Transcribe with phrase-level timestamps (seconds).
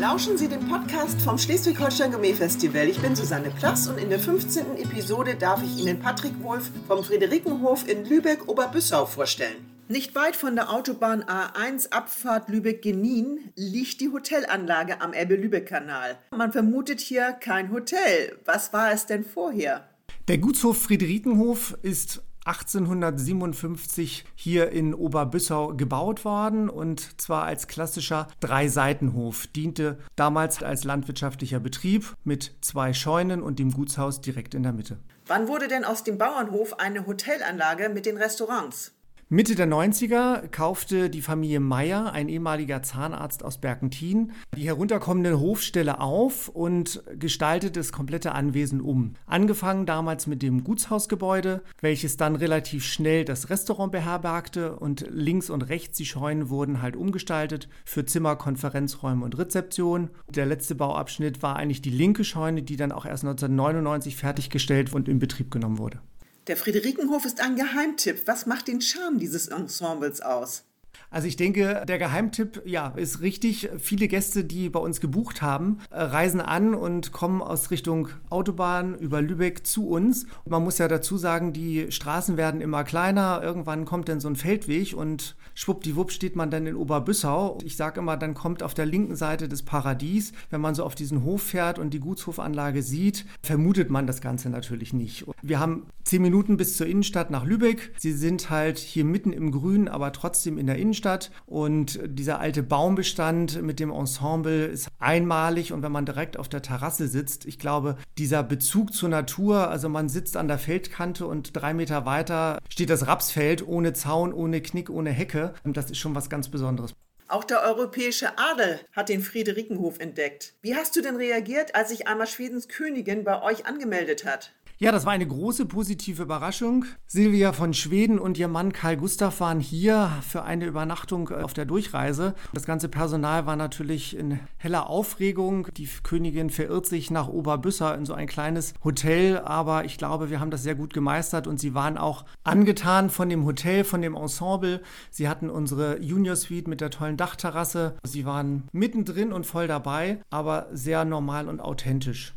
[0.00, 2.86] Lauschen Sie den Podcast vom Schleswig-Holstein Gourmet Festival.
[2.86, 4.76] Ich bin Susanne Plass und in der 15.
[4.76, 9.56] Episode darf ich Ihnen Patrick Wolf vom Friederikenhof in Lübeck-Oberbüssau vorstellen.
[9.88, 16.18] Nicht weit von der Autobahn A1 Abfahrt Lübeck-Genin liegt die Hotelanlage am Elbe-Lübeck-Kanal.
[16.30, 18.38] Man vermutet hier kein Hotel.
[18.44, 19.88] Was war es denn vorher?
[20.28, 29.48] Der Gutshof Friederikenhof ist 1857 hier in Oberbüssau gebaut worden und zwar als klassischer Dreiseitenhof.
[29.48, 34.98] Diente damals als landwirtschaftlicher Betrieb mit zwei Scheunen und dem Gutshaus direkt in der Mitte.
[35.26, 38.95] Wann wurde denn aus dem Bauernhof eine Hotelanlage mit den Restaurants?
[39.28, 46.00] Mitte der 90er kaufte die Familie Meyer, ein ehemaliger Zahnarzt aus Berkentin, die herunterkommende Hofstelle
[46.00, 49.14] auf und gestaltete das komplette Anwesen um.
[49.26, 55.62] Angefangen damals mit dem Gutshausgebäude, welches dann relativ schnell das Restaurant beherbergte und links und
[55.62, 60.10] rechts die Scheunen wurden halt umgestaltet für Zimmer, Konferenzräume und Rezeption.
[60.28, 65.08] Der letzte Bauabschnitt war eigentlich die linke Scheune, die dann auch erst 1999 fertiggestellt und
[65.08, 65.98] in Betrieb genommen wurde.
[66.46, 68.22] Der Friederikenhof ist ein Geheimtipp.
[68.26, 70.62] Was macht den Charme dieses Ensembles aus?
[71.10, 73.70] Also ich denke, der Geheimtipp, ja, ist richtig.
[73.78, 78.96] Viele Gäste, die bei uns gebucht haben, äh, reisen an und kommen aus Richtung Autobahn
[78.98, 80.26] über Lübeck zu uns.
[80.44, 83.40] Man muss ja dazu sagen, die Straßen werden immer kleiner.
[83.42, 87.58] Irgendwann kommt dann so ein Feldweg und schwuppdiwupp steht man dann in Oberbüssau.
[87.64, 90.32] Ich sage immer, dann kommt auf der linken Seite des Paradies.
[90.50, 94.50] Wenn man so auf diesen Hof fährt und die Gutshofanlage sieht, vermutet man das Ganze
[94.50, 95.24] natürlich nicht.
[95.42, 97.92] Wir haben zehn Minuten bis zur Innenstadt nach Lübeck.
[97.96, 101.05] Sie sind halt hier mitten im Grün, aber trotzdem in der Innenstadt.
[101.06, 101.30] Innenstadt.
[101.46, 105.72] Und dieser alte Baumbestand mit dem Ensemble ist einmalig.
[105.72, 109.88] Und wenn man direkt auf der Terrasse sitzt, ich glaube, dieser Bezug zur Natur, also
[109.88, 114.60] man sitzt an der Feldkante und drei Meter weiter steht das Rapsfeld ohne Zaun, ohne
[114.60, 115.54] Knick, ohne Hecke.
[115.64, 116.94] Das ist schon was ganz Besonderes.
[117.28, 120.54] Auch der europäische Adel hat den Friederikenhof entdeckt.
[120.62, 124.52] Wie hast du denn reagiert, als sich einmal Schwedens Königin bei euch angemeldet hat?
[124.78, 126.84] Ja, das war eine große positive Überraschung.
[127.06, 131.64] Silvia von Schweden und ihr Mann Karl Gustav waren hier für eine Übernachtung auf der
[131.64, 132.34] Durchreise.
[132.52, 135.68] Das ganze Personal war natürlich in heller Aufregung.
[135.78, 140.40] Die Königin verirrt sich nach Oberbüsser in so ein kleines Hotel, aber ich glaube, wir
[140.40, 144.14] haben das sehr gut gemeistert und sie waren auch angetan von dem Hotel, von dem
[144.14, 144.82] Ensemble.
[145.10, 147.96] Sie hatten unsere Junior Suite mit der tollen Dachterrasse.
[148.02, 152.34] Sie waren mittendrin und voll dabei, aber sehr normal und authentisch.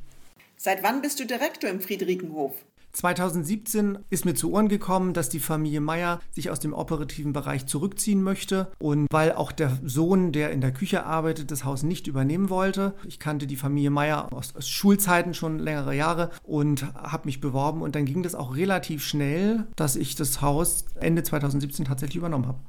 [0.62, 2.54] Seit wann bist du Direktor im Friederikenhof?
[2.92, 7.66] 2017 ist mir zu Ohren gekommen, dass die Familie Meier sich aus dem operativen Bereich
[7.66, 12.08] zurückziehen möchte und weil auch der Sohn, der in der Küche arbeitet, das Haus nicht
[12.08, 12.94] übernehmen wollte.
[13.08, 17.82] Ich kannte die Familie Meier aus, aus Schulzeiten schon längere Jahre und habe mich beworben
[17.82, 22.48] und dann ging das auch relativ schnell, dass ich das Haus Ende 2017 tatsächlich übernommen
[22.48, 22.60] habe.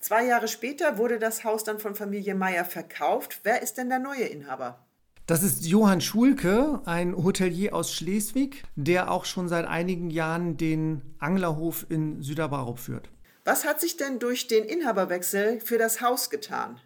[0.00, 3.38] Zwei Jahre später wurde das Haus dann von Familie Meier verkauft.
[3.44, 4.80] Wer ist denn der neue Inhaber?
[5.26, 11.02] Das ist Johann Schulke, ein Hotelier aus Schleswig, der auch schon seit einigen Jahren den
[11.18, 13.10] Anglerhof in Süderbarup führt.
[13.44, 16.78] Was hat sich denn durch den Inhaberwechsel für das Haus getan?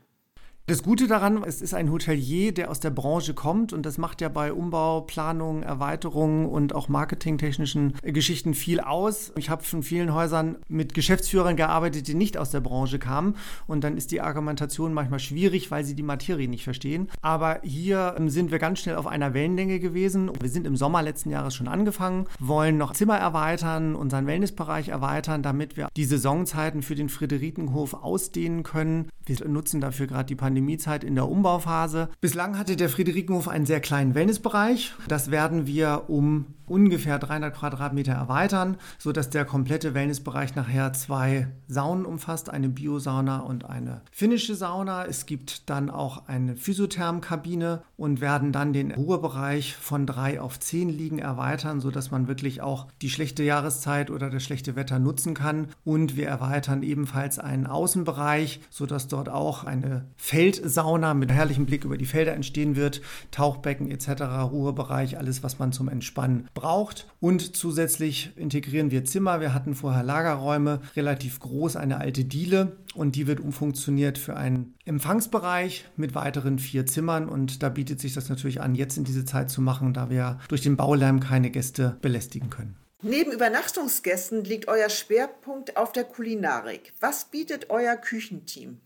[0.70, 4.20] Das Gute daran, es ist ein Hotelier, der aus der Branche kommt und das macht
[4.20, 9.32] ja bei Umbau, Planung, Erweiterungen und auch marketingtechnischen Geschichten viel aus.
[9.36, 13.34] Ich habe von vielen Häusern mit Geschäftsführern gearbeitet, die nicht aus der Branche kamen
[13.66, 17.08] und dann ist die Argumentation manchmal schwierig, weil sie die Materie nicht verstehen.
[17.20, 20.30] Aber hier ähm, sind wir ganz schnell auf einer Wellenlänge gewesen.
[20.40, 25.42] Wir sind im Sommer letzten Jahres schon angefangen, wollen noch Zimmer erweitern, unseren Wellnessbereich erweitern,
[25.42, 29.08] damit wir die Saisonzeiten für den Friederikenhof ausdehnen können.
[29.26, 32.10] Wir nutzen dafür gerade die Pandemie Pandemiezeit in der Umbauphase.
[32.20, 34.92] Bislang hatte der Friederikenhof einen sehr kleinen Wellnessbereich.
[35.08, 42.06] Das werden wir um ungefähr 300 Quadratmeter erweitern, sodass der komplette Wellnessbereich nachher zwei Saunen
[42.06, 45.04] umfasst, eine Biosauna und eine finnische Sauna.
[45.04, 50.88] Es gibt dann auch eine Physiothermkabine und werden dann den Ruhebereich von drei auf zehn
[50.88, 55.68] Liegen erweitern, sodass man wirklich auch die schlechte Jahreszeit oder das schlechte Wetter nutzen kann.
[55.84, 61.84] Und wir erweitern ebenfalls einen Außenbereich, sodass dort auch eine Feld Feldsauna mit herrlichem Blick
[61.84, 63.00] über die Felder entstehen wird,
[63.30, 67.06] Tauchbecken etc., Ruhebereich, alles, was man zum Entspannen braucht.
[67.20, 69.40] Und zusätzlich integrieren wir Zimmer.
[69.40, 74.74] Wir hatten vorher Lagerräume, relativ groß, eine alte Diele und die wird umfunktioniert für einen
[74.84, 79.24] Empfangsbereich mit weiteren vier Zimmern und da bietet sich das natürlich an, jetzt in diese
[79.24, 82.76] Zeit zu machen, da wir durch den Baulärm keine Gäste belästigen können.
[83.02, 86.92] Neben Übernachtungsgästen liegt euer Schwerpunkt auf der Kulinarik.
[87.00, 88.80] Was bietet euer Küchenteam?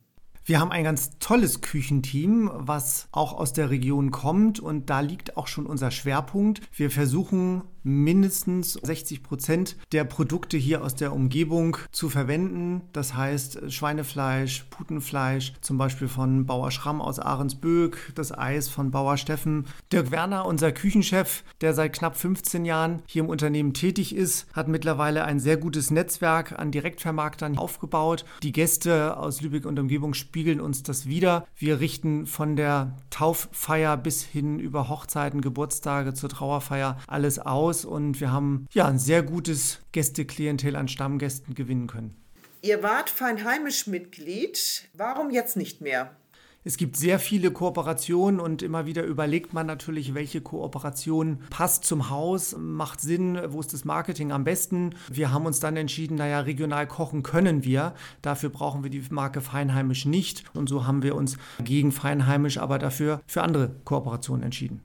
[0.46, 5.38] Wir haben ein ganz tolles Küchenteam, was auch aus der Region kommt und da liegt
[5.38, 6.60] auch schon unser Schwerpunkt.
[6.76, 12.82] Wir versuchen mindestens 60 Prozent der Produkte hier aus der Umgebung zu verwenden.
[12.92, 19.18] Das heißt Schweinefleisch, Putenfleisch, zum Beispiel von Bauer Schramm aus Ahrensböck, das Eis von Bauer
[19.18, 19.66] Steffen.
[19.92, 24.66] Dirk Werner, unser Küchenchef, der seit knapp 15 Jahren hier im Unternehmen tätig ist, hat
[24.66, 28.24] mittlerweile ein sehr gutes Netzwerk an Direktvermarktern aufgebaut.
[28.42, 31.46] Die Gäste aus Lübeck und Umgebung spiegeln uns das wieder.
[31.56, 38.20] Wir richten von der Tauffeier bis hin über Hochzeiten, Geburtstage zur Trauerfeier alles aus und
[38.20, 42.14] wir haben ja ein sehr gutes Gästeklientel an Stammgästen gewinnen können.
[42.60, 44.88] Ihr wart Feinheimisch Mitglied.
[44.94, 46.14] Warum jetzt nicht mehr?
[46.66, 52.08] Es gibt sehr viele Kooperationen und immer wieder überlegt man natürlich, welche Kooperation passt zum
[52.08, 54.94] Haus, macht Sinn, wo ist das Marketing am besten.
[55.12, 57.92] Wir haben uns dann entschieden, naja, regional kochen können wir.
[58.22, 60.44] Dafür brauchen wir die Marke Feinheimisch nicht.
[60.54, 64.80] Und so haben wir uns gegen Feinheimisch, aber dafür für andere Kooperationen entschieden.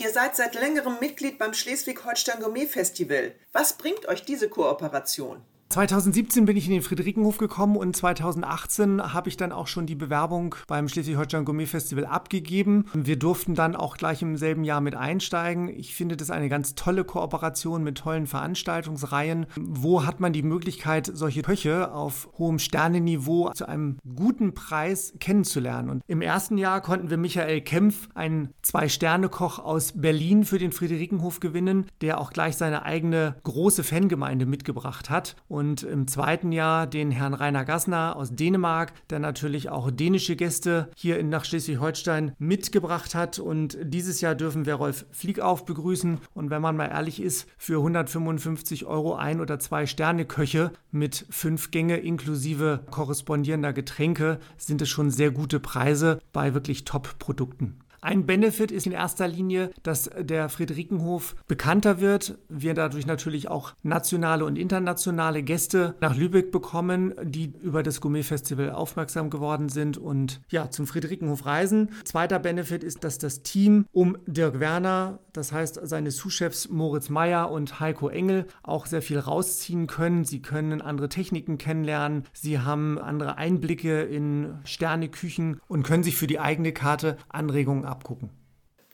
[0.00, 3.34] Ihr seid seit längerem Mitglied beim Schleswig-Holstein Gourmet Festival.
[3.52, 5.42] Was bringt euch diese Kooperation?
[5.70, 9.94] 2017 bin ich in den Friederikenhof gekommen und 2018 habe ich dann auch schon die
[9.94, 12.86] Bewerbung beim Schleswig-Holstein Gourmet Festival abgegeben.
[12.94, 15.68] Wir durften dann auch gleich im selben Jahr mit einsteigen.
[15.68, 19.44] Ich finde das eine ganz tolle Kooperation mit tollen Veranstaltungsreihen.
[19.56, 25.90] Wo hat man die Möglichkeit, solche Köche auf hohem Sternenniveau zu einem guten Preis kennenzulernen?
[25.90, 31.40] Und im ersten Jahr konnten wir Michael Kempf, einen Zwei-Sterne-Koch aus Berlin, für den Friederikenhof
[31.40, 35.36] gewinnen, der auch gleich seine eigene große Fangemeinde mitgebracht hat.
[35.46, 40.36] Und und im zweiten Jahr den Herrn Rainer Gassner aus Dänemark, der natürlich auch dänische
[40.36, 43.40] Gäste hier in, nach Schleswig-Holstein mitgebracht hat.
[43.40, 46.20] Und dieses Jahr dürfen wir Rolf Fliegauf begrüßen.
[46.32, 51.26] Und wenn man mal ehrlich ist, für 155 Euro ein oder zwei Sterne Köche mit
[51.28, 57.80] fünf Gänge inklusive korrespondierender Getränke sind es schon sehr gute Preise bei wirklich Top-Produkten.
[58.00, 62.38] Ein Benefit ist in erster Linie, dass der Friederikenhof bekannter wird.
[62.48, 68.70] Wir dadurch natürlich auch nationale und internationale Gäste nach Lübeck bekommen, die über das Gourmet-Festival
[68.70, 71.90] aufmerksam geworden sind und ja, zum Friederikenhof reisen.
[72.04, 77.50] Zweiter Benefit ist, dass das Team um Dirk Werner, das heißt seine Sous-Chefs Moritz Meyer
[77.50, 80.24] und Heiko Engel, auch sehr viel rausziehen können.
[80.24, 82.24] Sie können andere Techniken kennenlernen.
[82.32, 88.30] Sie haben andere Einblicke in Sterneküchen und können sich für die eigene Karte Anregungen abgucken.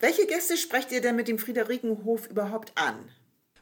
[0.00, 2.96] Welche Gäste sprecht ihr denn mit dem Friederikenhof überhaupt an?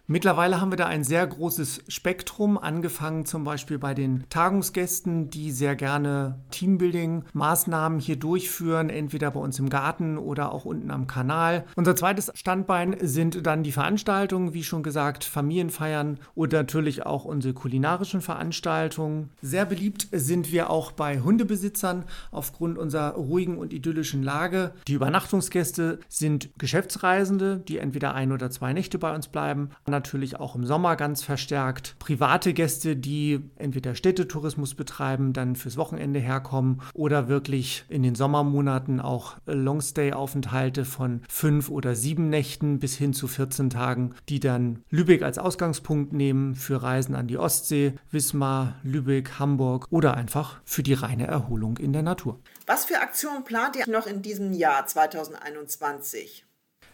[0.08, 5.52] Mittlerweile haben wir da ein sehr großes Spektrum, angefangen zum Beispiel bei den Tagungsgästen, die
[5.52, 11.64] sehr gerne Teambuilding-Maßnahmen hier durchführen, entweder bei uns im Garten oder auch unten am Kanal.
[11.76, 17.54] Unser zweites Standbein sind dann die Veranstaltungen, wie schon gesagt, Familienfeiern und natürlich auch unsere
[17.54, 19.30] kulinarischen Veranstaltungen.
[19.40, 24.72] Sehr beliebt sind wir auch bei Hundebesitzern aufgrund unserer ruhigen und idyllischen Lage.
[24.88, 30.56] Die Übernachtungsgäste sind Geschäftsreisende, die entweder ein oder zwei Nächte bei uns bleiben natürlich auch
[30.56, 31.94] im Sommer ganz verstärkt.
[32.00, 39.00] Private Gäste, die entweder Städtetourismus betreiben, dann fürs Wochenende herkommen oder wirklich in den Sommermonaten
[39.00, 45.22] auch Longstay-Aufenthalte von fünf oder sieben Nächten bis hin zu 14 Tagen, die dann Lübeck
[45.22, 50.94] als Ausgangspunkt nehmen für Reisen an die Ostsee, Wismar, Lübeck, Hamburg oder einfach für die
[50.94, 52.40] reine Erholung in der Natur.
[52.66, 56.46] Was für Aktionen plant ihr noch in diesem Jahr 2021?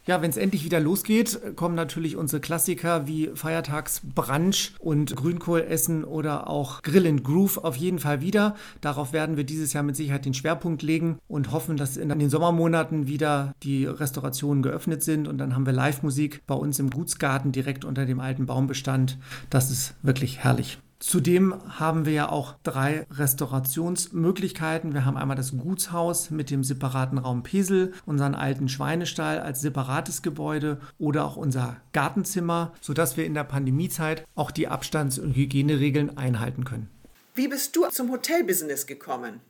[0.09, 6.49] Ja, wenn es endlich wieder losgeht, kommen natürlich unsere Klassiker wie Feiertagsbrunch und Grünkohlessen oder
[6.49, 8.57] auch Grill and Groove auf jeden Fall wieder.
[8.81, 12.31] Darauf werden wir dieses Jahr mit Sicherheit den Schwerpunkt legen und hoffen, dass in den
[12.31, 17.53] Sommermonaten wieder die Restaurationen geöffnet sind und dann haben wir Live-Musik bei uns im Gutsgarten
[17.53, 19.19] direkt unter dem alten Baumbestand.
[19.51, 20.79] Das ist wirklich herrlich.
[21.01, 24.95] Zudem haben wir ja auch drei Restaurationsmöglichkeiten.
[24.95, 30.23] Wir haben einmal das Gutshaus mit dem separaten Raum Pesel, unseren alten Schweinestall als separates
[30.23, 36.19] Gebäude oder auch unser Gartenzimmer, sodass wir in der Pandemiezeit auch die Abstands- und Hygieneregeln
[36.19, 36.91] einhalten können.
[37.37, 39.41] Wie bist du zum Hotelbusiness gekommen?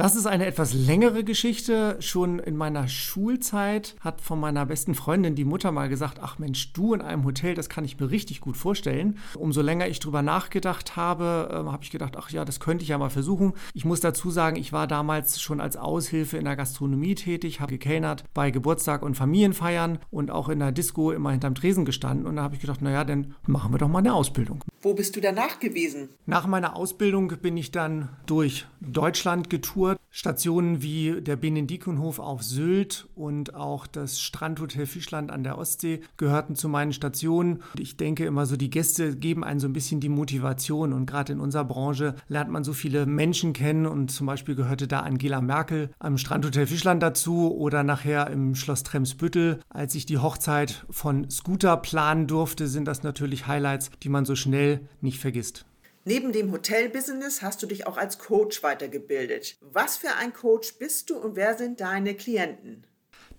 [0.00, 1.98] Das ist eine etwas längere Geschichte.
[2.00, 6.72] Schon in meiner Schulzeit hat von meiner besten Freundin die Mutter mal gesagt, ach Mensch,
[6.72, 9.18] du in einem Hotel, das kann ich mir richtig gut vorstellen.
[9.34, 12.88] Umso länger ich drüber nachgedacht habe, äh, habe ich gedacht, ach ja, das könnte ich
[12.88, 13.52] ja mal versuchen.
[13.74, 17.72] Ich muss dazu sagen, ich war damals schon als Aushilfe in der Gastronomie tätig, habe
[17.72, 22.26] gekellnert bei Geburtstag und Familienfeiern und auch in der Disco immer hinterm Tresen gestanden.
[22.26, 24.64] Und da habe ich gedacht, naja, dann machen wir doch mal eine Ausbildung.
[24.80, 26.08] Wo bist du danach gewesen?
[26.24, 29.89] Nach meiner Ausbildung bin ich dann durch Deutschland getourt.
[30.10, 36.56] Stationen wie der Benedikunhof auf Sylt und auch das Strandhotel Fischland an der Ostsee gehörten
[36.56, 37.62] zu meinen Stationen.
[37.78, 41.32] Ich denke immer so, die Gäste geben einen so ein bisschen die Motivation und gerade
[41.32, 45.40] in unserer Branche lernt man so viele Menschen kennen und zum Beispiel gehörte da Angela
[45.40, 49.60] Merkel am Strandhotel Fischland dazu oder nachher im Schloss Tremsbüttel.
[49.68, 54.34] Als ich die Hochzeit von Scooter planen durfte, sind das natürlich Highlights, die man so
[54.34, 55.64] schnell nicht vergisst.
[56.04, 59.56] Neben dem Hotelbusiness hast du dich auch als Coach weitergebildet.
[59.60, 62.86] Was für ein Coach bist du und wer sind deine Klienten?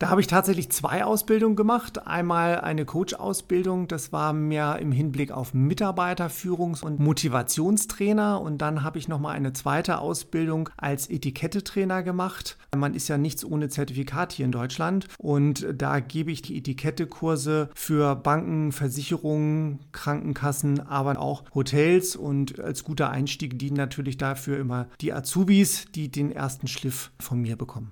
[0.02, 2.08] Da habe ich tatsächlich zwei Ausbildungen gemacht.
[2.08, 8.42] Einmal eine Coach-Ausbildung, das war mehr im Hinblick auf Mitarbeiterführungs- und Motivationstrainer.
[8.42, 12.58] Und dann habe ich nochmal eine zweite Ausbildung als Etikettetrainer gemacht.
[12.76, 15.08] Man ist ja nichts ohne Zertifikat hier in Deutschland.
[15.20, 22.16] Und da gebe ich die Etikettekurse für Banken, Versicherungen, Krankenkassen, aber auch Hotels.
[22.16, 27.40] Und als guter Einstieg dienen natürlich dafür immer die Azubis, die den ersten Schliff von
[27.40, 27.92] mir bekommen.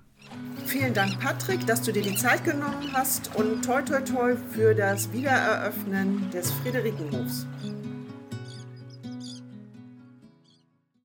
[0.65, 4.75] Vielen Dank, Patrick, dass du dir die Zeit genommen hast und toi toi toi für
[4.75, 7.48] das Wiedereröffnen des Friederikenhofs.